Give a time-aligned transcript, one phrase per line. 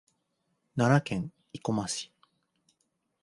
[0.75, 2.11] 奈良県生駒市